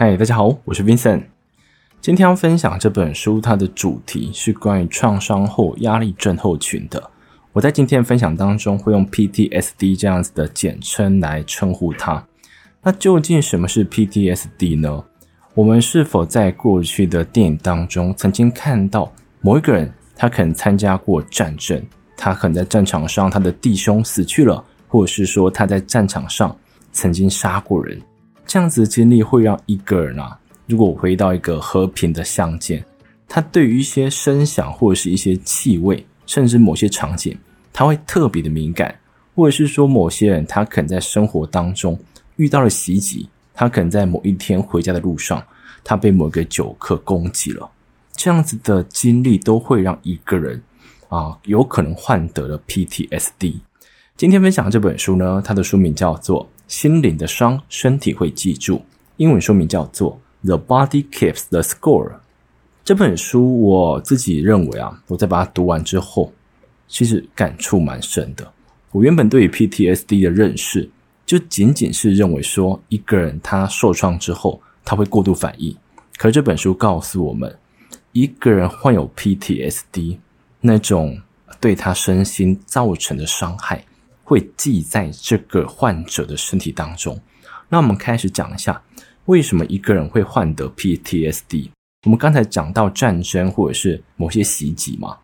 [0.00, 1.24] 嗨，大家好，我是 Vincent。
[2.00, 7.10] 今天要分享这本书，它的主题是关于创伤后压力症候群的。
[7.52, 12.24] 我在今天分享当中会用 PTSD 这样子的简称来称呼它。
[12.80, 15.02] 那究竟什么是 PTSD 呢？
[15.54, 21.84] 我们是否在过去的电影当中曾经看到某一个人，他可能参加过战争，
[22.16, 26.56] 他可能在战场上他的弟兄死去了，或者是说他在战场上
[26.92, 28.00] 曾经杀过人？
[28.48, 32.82] 这样子的经历会让一个人啊，如果回到一个和平的乡间，
[33.28, 37.36] 他对于一些声响或者是一些气味，甚至某些场景，
[37.74, 38.98] 他会特别的敏感，
[39.34, 42.00] 或者是说某些人他可能在生活当中
[42.36, 45.44] 遇到了袭击，他可能在某一天回家的路上，
[45.84, 47.70] 他被某个酒客攻击了，
[48.12, 50.62] 这样子的经历都会让一个人
[51.10, 53.56] 啊有可能患得了 PTSD。
[54.16, 56.48] 今天分享这本书呢，它的书名叫做。
[56.68, 58.82] 心灵的伤，身体会记住。
[59.16, 62.10] 英文书名叫做《The Body Keeps the Score》。
[62.84, 66.30] 这本书我自己认为啊，我在把它读完之后，
[66.86, 68.52] 其实感触蛮深的。
[68.92, 70.90] 我原本对于 PTSD 的认识，
[71.24, 75.74] 就仅仅是认为说，一个人他受创之后，他会过度反应。
[76.18, 77.58] 可是这本书告诉我们，
[78.12, 80.18] 一个人患有 PTSD，
[80.60, 81.18] 那种
[81.60, 83.84] 对他身心造成的伤害。
[84.28, 87.18] 会记在这个患者的身体当中。
[87.70, 88.82] 那我们开始讲一下，
[89.24, 91.70] 为什么一个人会患得 PTSD？
[92.04, 95.16] 我们刚才讲到战争或者是某些袭击嘛，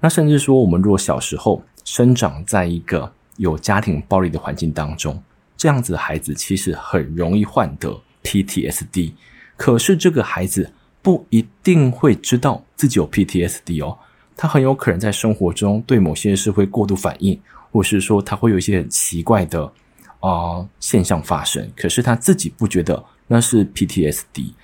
[0.00, 5.22] 那甚至说，我们若小时候生长在一个有家庭暴力的环境当中，
[5.54, 9.12] 这样子的孩子其实很容易患得 PTSD。
[9.54, 13.98] 可是这个孩子不一定会知道自己有 PTSD 哦，
[14.34, 17.38] 他很有可能在生活中对某些事会过度反应。
[17.76, 19.70] 或是说他会有一些很奇怪的
[20.20, 24.54] 啊、现象发生，可是他自己不觉得那是 PTSD。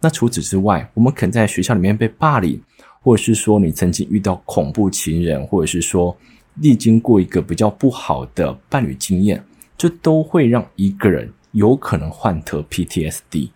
[0.00, 2.58] 那除此之外，我们可能在学校里面被霸凌，
[3.02, 6.16] 或者是说你曾经遇到恐怖情人，或者是说
[6.54, 9.44] 历经过一个比较不好的伴侣经验，
[9.76, 13.50] 这都会让一个人有可能患得 PTSD。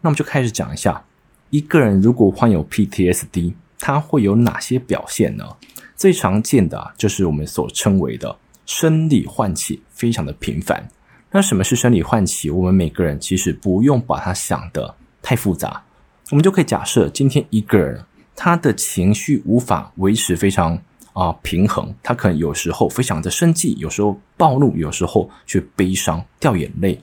[0.00, 1.04] 那我们就开始讲一下，
[1.50, 5.56] 一个人如果患有 PTSD，他会有哪些表现呢？
[5.96, 8.38] 最常见的，就是我们所称为的。
[8.70, 10.88] 生理唤起非常的频繁。
[11.32, 12.48] 那什么是生理唤起？
[12.50, 15.82] 我们每个人其实不用把它想得太复杂，
[16.30, 18.04] 我们就可以假设，今天一个人
[18.36, 20.80] 他的情绪无法维持非常
[21.14, 27.00] 啊、平衡，他可能有时候非常的生气，有时候暴怒，有时候却悲伤掉眼泪。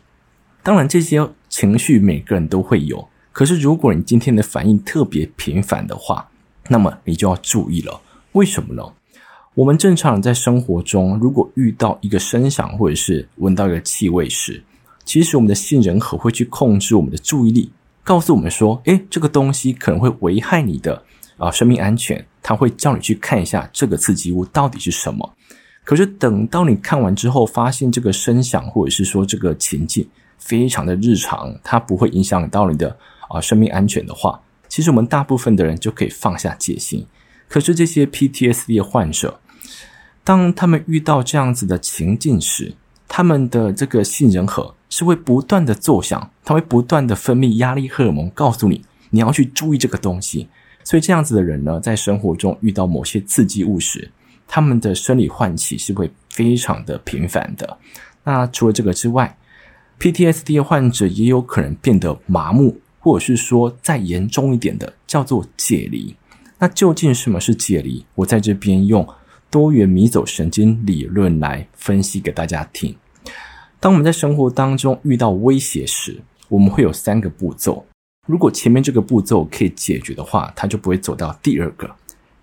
[0.63, 6.29] 当然这些情绪每个人都会有，可是如果你今天的反应特别频繁的话，
[6.69, 7.99] 那么你就要注意了。
[8.31, 8.83] 为什么呢？
[9.57, 14.63] 我们正常人在生活中，如果遇到一个声响或者是闻到一个气味时，
[15.03, 17.71] 其实我们的杏仁核会去控制我们的注意力，
[18.03, 21.01] 告诉我们说：“诶，这个东西可能会危害你的
[21.37, 25.33] 啊生命安全。”它会叫你去看一下这个刺激物到底是什么。
[25.83, 30.07] 可是等到你看完之后，发现这个声响或者是说这个情境
[30.37, 32.95] 非常的日常，它不会影响到你的
[33.27, 37.03] 啊生命安全的话，其实我们大部分的人就可以放下戒心。
[37.49, 39.39] 可是这些 PTSD 的患者，
[40.27, 42.73] 当他们遇到这样子的情境时，
[43.07, 50.49] 他们的这个杏仁核是会不断的作响，它会不断的分泌压力荷尔蒙，告诉你你要去注意这个东西。
[50.83, 54.11] 所以这样子的人呢，在生活中遇到某些刺激物时，
[54.49, 57.77] 他们的生理唤起是会非常的频繁的。
[58.25, 59.37] 那除了这个之外
[59.97, 66.13] ，PTSD 患者也有可能变得麻木，或者是说再严重一点的叫做解离。
[66.59, 68.05] 那究竟什么是解离？
[68.15, 69.07] 我在这边用。
[69.49, 72.95] 多元迷走神经理论来分析给大家听。
[73.79, 77.85] 当我们在生活当中遇到威胁时，我们会有三个步骤。
[78.25, 81.89] 如果前面这个步骤可以解决的话，它就不会走到第二个。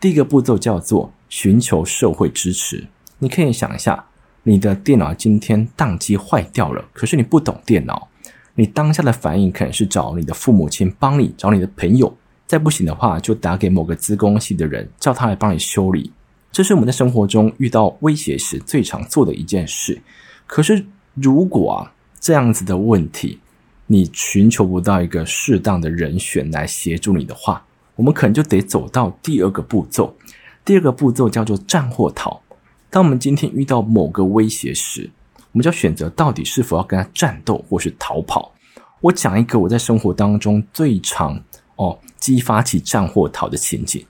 [0.01, 2.87] 第一个步骤叫做寻求社会支持。
[3.19, 4.07] 你可以想一下，
[4.45, 8.09] 你的电脑今天宕机坏掉了，可是你不懂电脑，
[8.55, 12.17] 你当下的反应可能是找你的父母亲帮你，找你的朋友，
[12.47, 16.13] 再不行的话就打给某个资工系的人，叫他来帮你修理。
[16.55, 20.01] 这是我们在生活中遇到威胁时最常做的一件事。
[20.47, 23.41] 可是，如果啊这样子的问题，
[23.89, 27.67] 你寻求不到一个适当的人选来协助你的话，
[27.97, 30.17] 我们可能就得走到第二个步骤。
[30.65, 32.41] 第二个步骤叫做战或逃。
[32.89, 35.11] 当我们今天遇到某个威胁时，
[35.51, 38.55] 我们就要选择到底是否要跟他战斗或是逃跑。
[39.01, 41.43] 我讲一个我在生活当中最常
[41.75, 44.07] 哦激发起战或逃的情景。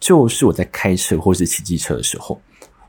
[0.00, 2.40] 就是我在开车或是骑机车的时候，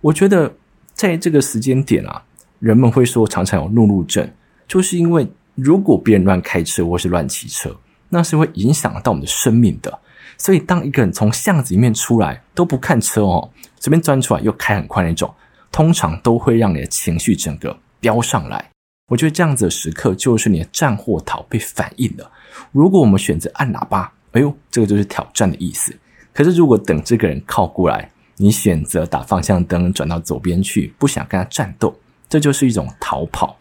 [0.01, 0.53] 我觉得
[0.94, 2.23] 在这个时间点啊，
[2.59, 4.31] 人们会说常常有怒路症，
[4.67, 7.75] 就是因为如果别人乱开车或是乱骑车，
[8.09, 10.00] 那是会影响到我们的生命的。
[10.38, 15.33] 所以，当一个人从巷子里面出来都不看车哦，随便钻出来又开很快那种，
[15.69, 18.69] 通常都会让你的情绪整个飙上来。
[19.07, 22.31] 我觉得这样子的时刻就是你的战或逃被反应了。
[22.71, 25.94] 如果我们选择按喇叭，哎呦，这个就是挑战的意思。
[26.39, 31.94] 可是如果等这个人靠过来，你选择打方向灯转到左边去，不想跟他战斗，
[32.30, 33.57] 这就是一种逃跑。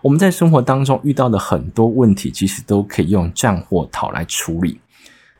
[0.00, 4.78] 我们在生活当中遇到的很多问题，其实都可以用战或逃来处理。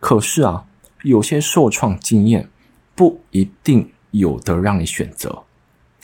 [0.00, 0.64] 可是啊。
[1.02, 2.46] 有些受创经验
[2.94, 5.44] 不一定有的让你选择。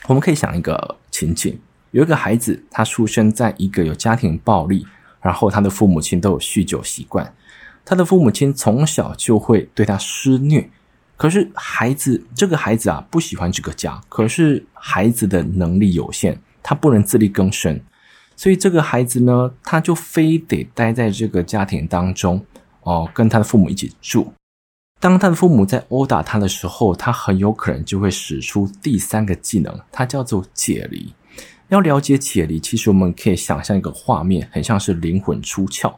[0.06, 1.59] 我们可以想一个情景：
[1.91, 4.87] 有一个孩子，他出生在一个有家庭暴力，
[5.21, 7.35] 然后他的父母亲都有酗酒习惯，
[7.85, 10.71] 他的父母亲从小就会对他施虐。
[11.17, 14.01] 可是孩子，这个孩子啊，不喜欢这个家。
[14.09, 17.81] 可是孩子的能力有限，他不能自力更生，
[18.37, 22.45] 所以这个孩子呢，他就非得待在这个家庭当中，
[22.83, 24.33] 哦，跟他的父母一起住。
[25.01, 31.15] 当他的父母在殴打他的时候，他很有可能就会使出第三个技能，它叫做解离。
[31.69, 35.95] 要了解解离，其实我们可以想象一个画面，很像是灵魂出窍。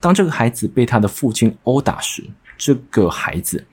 [0.00, 2.24] 当这个孩子被他的父亲殴打时，
[2.56, 3.66] 这个孩子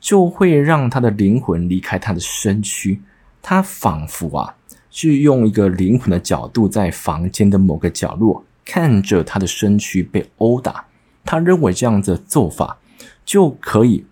[0.00, 3.00] 就会让他的灵魂离开他的身躯，
[3.40, 4.56] 他仿佛啊，
[4.90, 10.86] 是用一个灵魂的角度，在房间的某个角落看着他的身躯被殴打。
[11.24, 12.78] 他认为这样子的做法。
[13.22, 14.04] 就可以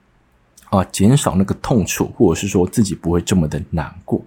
[0.70, 4.23] 啊，减少那个痛楚，或者是说自己不会这么的难过。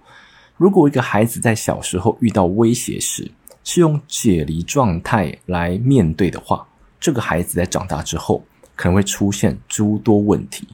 [0.58, 3.30] 如果一个孩子在小时候遇到威胁时，
[3.64, 6.66] 是用解离状态来面对的话，
[7.00, 8.44] 这个孩子在长大之后
[8.76, 10.68] 可能会出现诸多问题。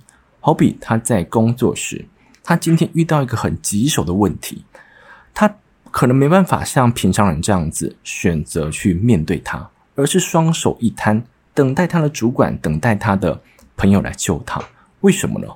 [0.49, 2.07] 好比他在工作时，
[2.43, 4.65] 他今天遇到一个很棘手的问题，
[5.35, 5.57] 他
[5.91, 11.23] 可能没办法像平常人这样子选择去面对他，而是双手一摊，
[11.53, 13.43] 等待他的主管，等待他的。
[13.77, 14.59] 朋友来救他，
[15.03, 15.47] 为什么呢？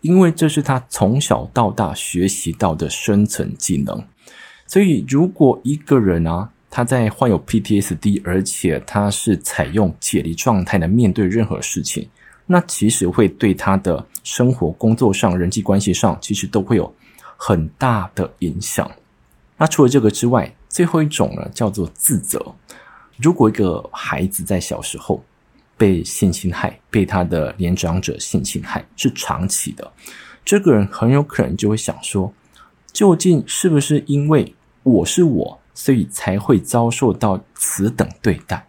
[0.00, 4.02] 因为这是他从小到大学习到的生存技能。
[4.66, 12.08] 所以，如果一个人啊，他在患有 PTSD，而且他是采用解离状态来面对任何事情，
[12.50, 16.92] 那其实会对他的生活、工作上、人际关系上，其实都会有
[17.36, 18.90] 很大的影响。
[19.58, 22.54] 那除了这个之外，最后一种呢，叫做自责。
[23.18, 25.22] 如果一个孩子在小时候，
[25.76, 29.92] 被性侵害，被他的年长者性侵害是长期的，
[30.44, 32.32] 这个人很有可能就会想说，
[32.92, 34.54] 究竟是不是因为
[34.84, 38.66] 我是我，所以才会遭受到此等对待？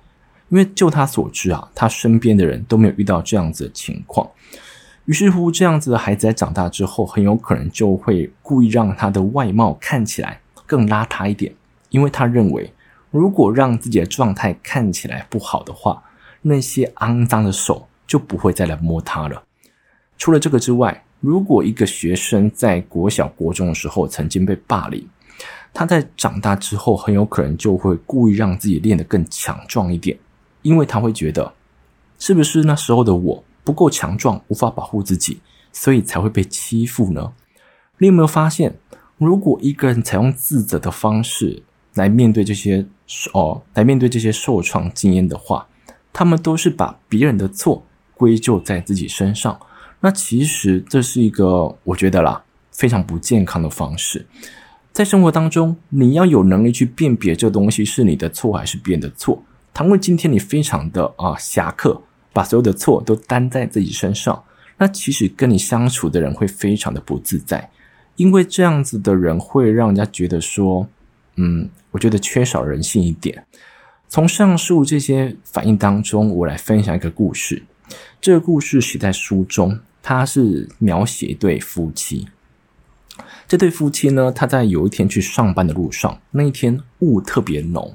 [0.50, 4.30] 因为就他所知啊，他身边的人都没有遇到这样子的情况。
[5.06, 11.52] 于是乎，这样子的孩子在长大之后，很有可能就会故意让他的外貌看起来更邋遢一点，
[11.90, 12.72] 因为他认为，
[13.10, 16.04] 如果让自己的状态看起来不好的话，
[16.44, 19.44] 那些肮脏的手就不会再来摸他了。
[20.18, 25.08] 除了这个之外，如果一个学生在国小、国中的时候曾经被霸凌，
[25.74, 30.18] 他在长大之后很有可能就会故意让自己练得更强壮一点，
[30.70, 31.54] 因为他会觉得，
[32.20, 35.40] 是不是那时候的我不够强壮，无法保护自己，
[35.74, 37.34] 所以才会被欺负呢？
[37.98, 38.76] 你有没有发现，
[39.18, 41.64] 如果一个人采用自责的方式
[41.96, 42.86] 来面对这些
[43.34, 45.68] 哦，来面对这些受创经验的话，
[46.14, 49.60] 他们都是把别人的错归咎在自己身上，
[50.02, 54.28] 那其实这是一个我觉得啦非常不健康的方式。
[54.92, 59.42] 在生活当中，你要有能力去辨别这东西是你的错还是别人的错。
[59.74, 62.02] 倘若今天你非常的啊侠客，
[62.34, 64.44] 把所有的错都担在自己身上，
[64.78, 67.70] 那其实跟你相处的人会非常的不自在，
[68.16, 70.88] 因为这样子的人会让人家觉得说，
[71.36, 73.46] 嗯，我觉得缺少人性一点。
[74.10, 77.64] 从上述这些反应当中，我来分享一个故事。
[78.20, 82.28] 这个故事写在书中，它是描写一对夫妻。
[83.48, 87.94] 这对夫妻呢，他在有一天去上班的路上，那一天雾特别浓，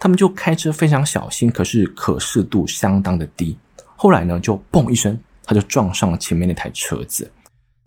[0.00, 3.56] 他们就开车非常小心，可是可视度相当的低。
[3.94, 7.30] 后来呢，就嘣一声，他就撞上了前面那台车子。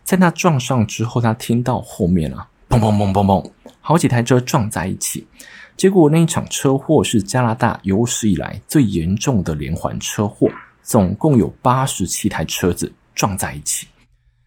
[0.04, 3.52] 在他撞上之后，他听到后面啊，砰砰砰砰砰，
[3.82, 5.28] 好几台车撞在一起。
[5.76, 10.48] 结果那一场车祸是加拿大有史以来最严重的连环车祸，
[10.84, 13.88] 总共有八十七台车子撞在一起。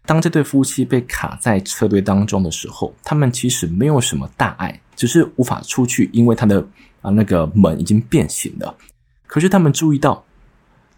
[0.04, 6.64] 当这对夫妻被卡在车队当中的时候，他们其实没有什么大碍，只是无法出去，因为他的
[7.06, 8.76] 啊那个门已经变形了。
[9.28, 10.25] 可是他们注意到，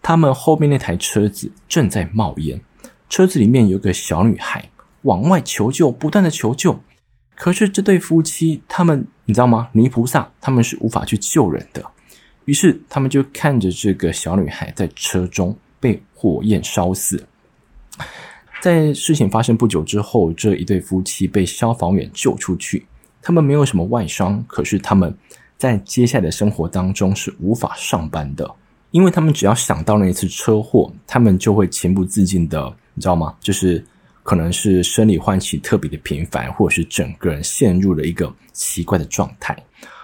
[0.01, 2.59] 他们后面那台车子正在冒烟，
[3.11, 4.71] 车子里面有个小女孩
[5.03, 6.81] 往外求救，不断的求救。
[7.35, 9.69] 可是这对夫妻，他们你知道吗？
[9.73, 11.85] 泥菩萨他们是无法去救人的。
[12.47, 17.27] 于是他们就看着这个小女孩在车中被火焰烧死。
[18.63, 22.87] 在事情发生不久之后，这一对夫妻被消防员救出去。
[23.21, 25.15] 他们没有什么外伤，可是他们
[25.59, 28.49] 在接下来的生活当中是无法上班的，
[28.93, 33.35] 因为他们只要想到那一次车祸，他们就会情不自禁的，你知道吗？
[33.41, 33.85] 就是
[34.23, 39.57] 可能是生理唤起特别的频繁，或者是整个人陷入了一个奇怪的状态。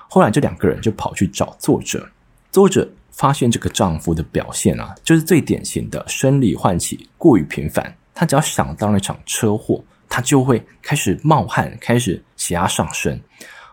[0.09, 2.05] 后来这两个人就跑去找作者，
[2.51, 7.97] 作者发现这个丈夫的表现啊，就是最典型的生理唤起过于频繁。
[8.13, 13.21] 他只要想到那场车祸，他就会开始冒汗，开始血压上升。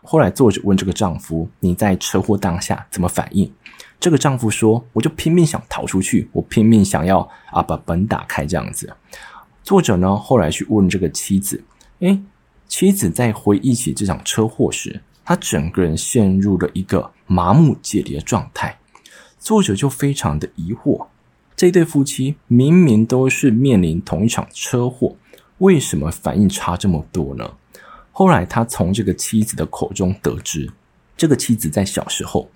[0.03, 3.51] 后来作者问这个丈夫：“你在车祸当下怎么反应？”
[3.99, 7.19] 这个丈夫说：“我就拼命想逃出去，我拼命想要
[7.51, 8.91] 啊把门打开这样子。”
[9.63, 11.63] 作者呢，后来去问这个妻子
[12.01, 12.19] ：“诶，
[12.67, 18.79] 妻子在回忆起这场车祸时，她整个人陷入了一个麻木解离的状态。”
[19.37, 21.05] 作者就非常的疑惑。
[21.55, 25.15] 这对夫妻明明都是面临同一场车祸，
[25.59, 27.51] 为什么反应差这么多呢？
[28.11, 30.69] 后来他从这个妻子的口中得知，
[31.15, 32.49] 这个妻子在小时候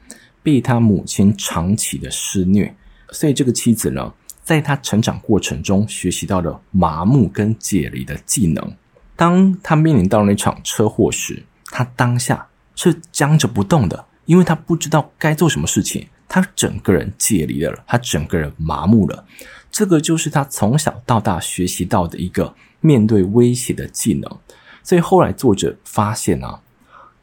[0.44, 2.76] 被他母亲长期的施虐，
[3.10, 8.76] 所以这个妻子呢，在他成长过程中学习到了麻木跟解离的技能。
[9.16, 16.08] 当他面临到那场车祸时，他当下是僵着不动的，因为他不知道该做什么事情。
[16.28, 19.26] 他整个人解离了，他整个人麻木了。
[19.72, 24.40] 这个就是他从小到大学习到的一个面对威胁的技能。
[24.86, 26.62] 所以后来作者发现啊，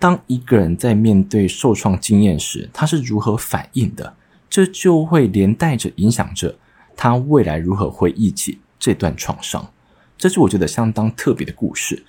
[0.00, 4.16] 当一个人在面对受创经验时，他是如何反应的，
[4.50, 6.56] 这就会连带着影响着
[6.96, 9.70] 他未来如何回忆起这段创伤。
[10.18, 12.04] 这是我觉得相当特别的故事。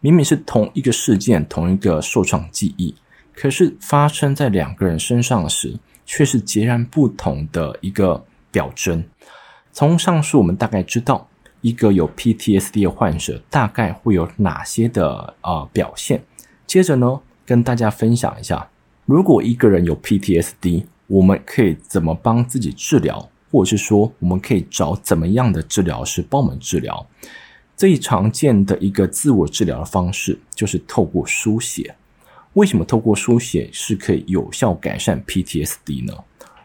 [0.00, 2.94] 明明是同一个事件，同一个受创记忆，
[3.34, 9.04] 可是发生在两个人身上时，却是截然不同的一个表征。
[9.72, 11.28] 从上述，我们大概知道
[11.60, 16.22] 一个有 PTSD 的患者大概会有哪些的呃表现。
[16.66, 18.68] 接着呢，跟大家分享一下，
[19.04, 27.06] 如果一个人有 PTSD，我们可以怎么帮自己治疗，或者是说，我们可以找怎么样的治疗师帮我们治疗。
[27.76, 31.94] 最常见的一个自我治疗的方式，就是透过书写。
[32.54, 36.14] 为什么透过书写是可以有效改善 PTSD 呢？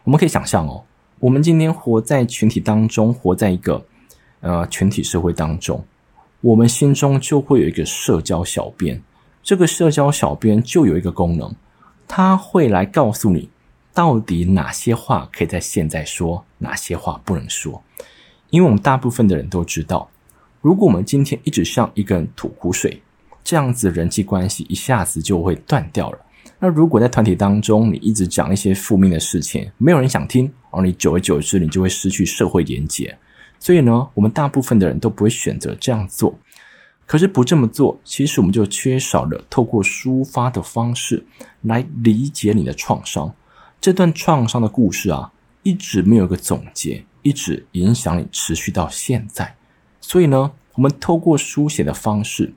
[0.04, 0.82] 我们可以想象哦，
[1.20, 3.84] 我们今天活在群体当中，活在一个
[4.42, 5.82] 呃群体社会当中，
[6.42, 9.02] 我们心中就会有一个社交小编。
[9.42, 11.52] 这个社交小编就有一个功能，
[12.06, 13.48] 他会来告诉你
[13.94, 17.82] 到底哪些话可以在现在说，哪些话不能说。
[18.50, 20.10] 因为我们大部分的人都知道，
[20.60, 23.02] 如果我们今天一直向一个人吐苦水。
[23.44, 26.18] 这样子人际关系一下子就会断掉了。
[26.60, 33.18] 那如果在团体当中，你一直讲一些负面的事情，没有人想听，而你久而久之，你就会失去社会连接。
[33.62, 36.36] 所以呢，我们大部分的人都不会选择这样做。
[37.06, 41.24] 可是不这么做，其实我们就缺少了透过抒发的方式
[41.60, 43.32] 来理解你的创伤。
[43.80, 45.30] 这段创伤的故事啊，
[45.62, 49.54] 一直没有个总结，一直影响你持续到现在。
[50.00, 52.52] 所以呢，我们透过书写的方式。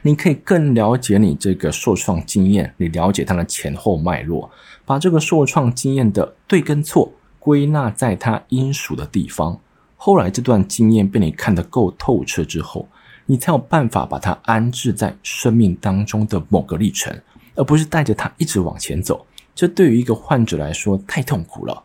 [0.00, 4.50] 你可以更了解你这个受创经验，你了解它的前后脉络，
[4.86, 9.60] 把这个受创经验的对跟错归纳在它应属的地方。
[10.06, 12.88] 后来这段经验被你看得够透彻之后，
[13.24, 17.12] 你才有办法把它安置在生命当中的某个历程，
[17.56, 19.26] 而不是带着它一直往前走。
[19.52, 21.82] 这对于一个患者来说太痛苦了。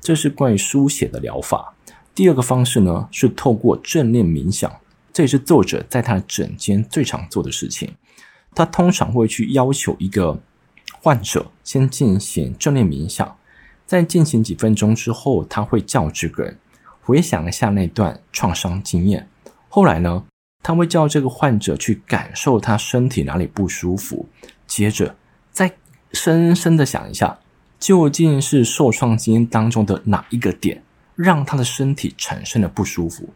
[0.00, 1.72] 这是关于书写的疗法。
[2.12, 4.68] 第二个方式呢，是透过正念冥想。
[5.12, 7.94] 这也是作者在他的诊间最常做的事情。
[8.52, 10.36] 他通常会去要求一个
[11.00, 13.36] 患者先进行正念冥想，
[13.86, 16.58] 在进行几分钟之后，他会叫这个人
[17.10, 19.28] 回想一下那段创伤经验。
[19.68, 20.24] 后来呢，
[20.62, 24.28] 他会叫这个患者去感受他身体哪里不舒服，
[24.64, 25.16] 接着
[25.50, 25.72] 再
[26.12, 27.40] 深深的想一下，
[27.80, 30.84] 究竟是受创经验当中的哪一个点
[31.16, 33.28] 让他的身体产生了不舒服。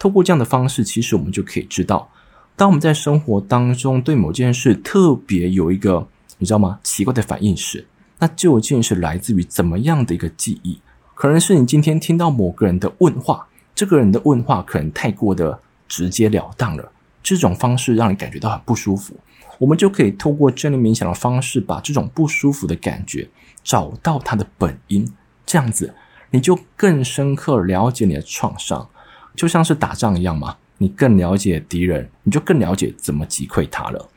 [0.00, 2.10] 透过这样的方式，其实我们就可以知道，
[2.56, 6.80] 当我们在生活当中对某件事特别有一个你知道吗？
[6.82, 7.86] 奇怪的反应时，
[8.18, 10.80] 那究竟是来自于怎么样的一个记忆？
[11.22, 16.90] 可能是你今天听到某个人的问话，这个人的问话可能太过的直截了当了，
[17.22, 19.14] 这种方式让你感觉到很不舒服。
[19.60, 23.28] 我们就可以透过正念冥想的方式，把这种不舒服的感觉
[23.62, 25.08] 找到它的本因，
[25.46, 25.94] 这样子
[26.32, 28.90] 你就更深刻了解你的创伤。
[29.36, 34.08] 就像是打仗一样嘛，你更了解敌人，你就更了解怎么击溃他了。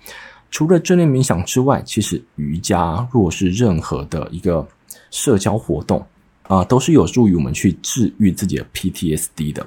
[0.50, 4.68] 除了正念冥想之外，其实瑜伽若是任何的一个
[5.12, 6.04] 社交活动，
[6.48, 9.66] 啊、都是有助于我们去治愈自己的 PTSD 的。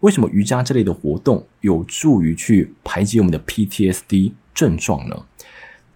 [0.00, 5.24] 为什么瑜伽这类的活动有助于去排解我们的 PTSD 症状呢？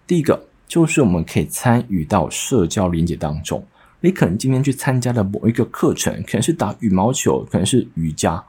[0.05, 3.65] 第一个就是我们可以参与到社交连接当中。
[4.01, 8.43] 你可能今天去参加了某一个课程，可能是打羽毛球，可能是瑜伽。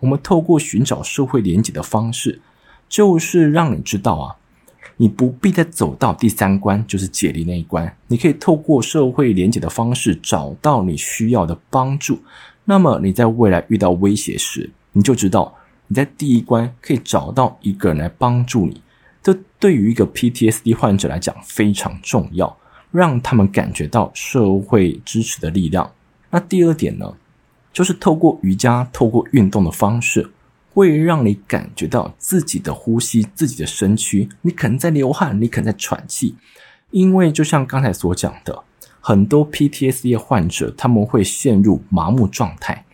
[0.00, 2.40] 我们透过寻找社会连接的方式，
[2.88, 4.36] 就是让你知道啊，
[4.96, 7.96] 你不必再走到第三关，就是解离那一关。
[8.08, 12.18] 你可以透过社会连结的方式，找到你需要的帮助。
[12.64, 15.54] 那么你在未来遇到威胁时，你就知道
[15.88, 18.80] 你在第一关可以找到一个人来帮助你。
[19.22, 22.56] 这对于一个 PTSD 患者来讲非常重要。
[22.92, 25.90] 让他们感觉到社会支持的力量。
[26.30, 27.12] 那第二点呢，
[27.70, 30.30] 就是透过瑜伽、透过运动的方式，
[30.76, 34.28] 会让你感觉到自己的呼吸、自己的身躯。
[34.42, 36.36] 你可能在流汗，你可能在喘气，
[36.90, 38.62] 因为就像刚才所讲的，
[39.00, 42.84] 很多 PTSD 患者他们会陷入麻木状态。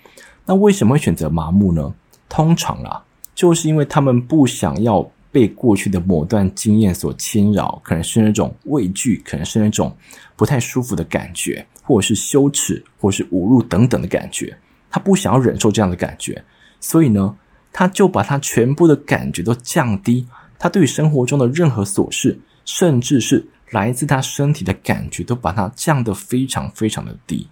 [0.46, 1.92] 那为什么会选择麻木呢？
[2.28, 3.02] 通常啊，
[3.34, 5.10] 就是因为他们不想要。
[5.32, 9.90] 被过去的某段经验所侵扰，可能是那种畏惧，可能是那种
[10.36, 14.54] 不太舒服的感觉，或者是羞耻，或者是侮辱等等的感觉。
[14.90, 16.44] 他不想要忍受这样的感觉，
[16.80, 17.34] 所以呢，
[17.72, 20.26] 他就把他全部的感觉都降低。
[20.58, 27.48] 他对生活中的任何琐事，甚至是来自他身体的感觉，都把它降得非常非常的低。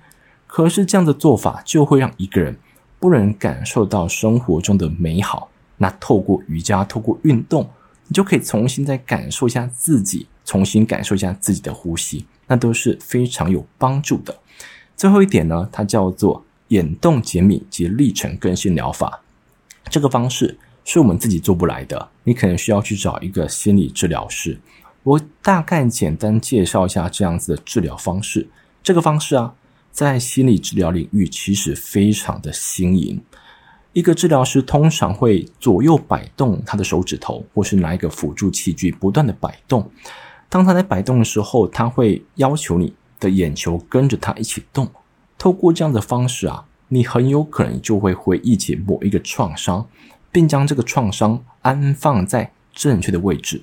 [0.46, 2.56] 可是这样的做法，就会让一个人
[2.98, 5.50] 不能感受到生活中的美好。
[5.78, 7.68] 那透过瑜伽，透过运动，
[8.06, 14.36] 你就可以重新再感受一下自己，重新感受一下自己的呼吸，那都是非常有帮助的。
[14.96, 19.22] 最后一点呢，它叫做眼动减敏及历程更新疗法。
[19.90, 24.58] 这个方式是我们自己做不来的，你可能需要去找一个心理治疗师。
[25.02, 28.48] 我大概简单介绍一下这样子的治疗方式。
[28.82, 29.54] 这个方式啊，
[29.90, 33.20] 在心理治疗领域其实非常的新颖。
[33.92, 39.90] 一个治疗师通常会左右摆动他的手指头，或是拿一个辅助器具不断的摆动。
[40.48, 44.88] 当他在摆动的时候，他会要求你的眼球跟着他一起动。
[45.36, 49.88] 透过这样的方式啊，你很有可能就会回忆起某一个创伤，
[50.30, 53.62] 并将这个创伤安放在正确的位置。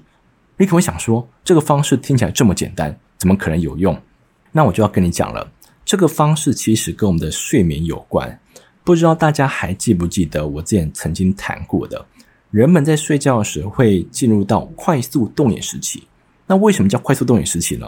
[0.57, 4.01] 你可能会想说，这个方式听起来这么简单，怎么可能有用？
[4.53, 5.51] 那我就要跟你讲了，
[5.85, 8.39] 这个方式其实跟我们的睡眠有关。
[8.83, 12.05] 不知道大家还记不记得我之前曾经谈过的，
[12.49, 16.07] 人们在睡觉时会进入到快速动眼时期。
[16.47, 17.85] 那为什么叫快速动眼时期呢？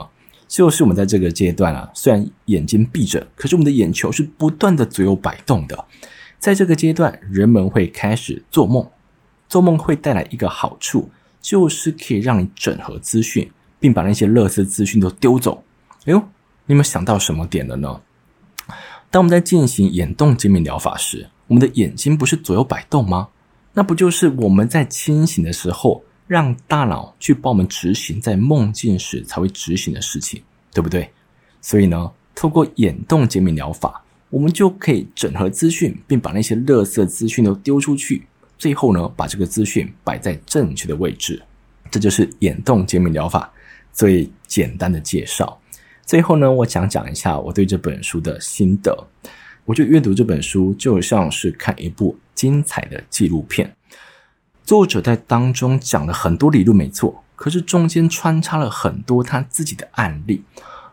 [0.49, 5.85] 就是我们在这个阶段啊，虽然眼睛闭着，可是我们的眼球是不断的左右摆动的。
[6.39, 8.85] 在这个阶段，人们会开始做梦。
[9.47, 11.09] 做梦会带来一个好处，
[11.39, 15.63] 就是可以让你整合资讯，并把那些垃圾资讯都丢走。
[16.05, 16.23] 哎呦，
[16.65, 18.01] 你们想到什么点了呢？
[19.11, 23.29] 当我们在进行眼动减敏疗法时，我们的眼睛不是左右摆动吗？
[23.73, 31.09] 那不就是我们在清醒的时候，让大脑去帮我们执行在梦境时才会执行的事情，对不对？
[31.59, 38.27] 所以呢，透过眼动解敏疗法，我们就可以整合资讯，并把那些垃圾资讯都丢出去，
[38.59, 41.41] 最后呢，把这个资讯摆在正确的位置。
[41.89, 43.51] 这就是眼动解敏疗法
[43.91, 45.59] 最简单的介绍。
[46.05, 48.95] 最后呢，我想讲一下我对这本书的心得。
[49.65, 53.75] 我觉得阅读这本书就像是看一部精彩的纪录片。
[54.69, 60.43] 作者在当中讲了很多理论，没错，可是中间穿插了很多他自己的案例。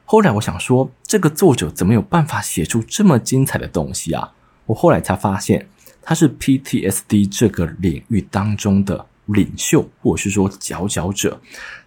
[0.06, 4.32] 后来我想说，这个作者怎么有办法写出这么精彩的东西啊？
[4.64, 5.68] 我后来才发现，
[6.00, 11.38] 他是 PTSD 这个领域当中的领袖，或者是说佼佼者。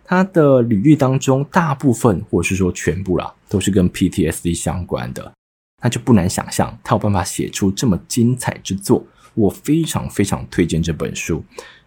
[0.04, 5.34] 他的履历当中，大部分或者是说全部啦，都是跟 PTSD 相关的，
[5.82, 9.04] 那就不难想象他有办法写出这么精彩之作。
[9.36, 11.41] 我非常非常推荐这本书。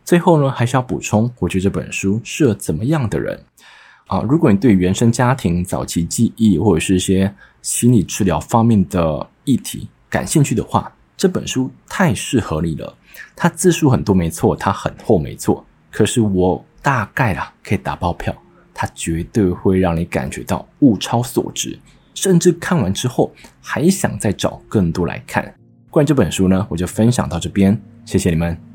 [0.04, 3.40] 最后呢，还是要补充，我觉得这本书适合怎么样的人
[4.06, 4.20] 啊？
[4.22, 12.94] 如果你对原生家庭、早期记忆或者是一些心理治疗方面的议题感兴趣的话，这本书太适合你了。
[13.36, 16.64] 它字数很多没错，它很厚没错，可是我。
[16.84, 18.36] 大概啦，可以打包票，
[18.74, 21.78] 它绝对会让你感觉到物超所值，
[22.12, 25.54] 甚至看完之后还想再找更多来看。
[25.90, 28.71] 关于这本书呢，我就分享到这边，谢谢你们。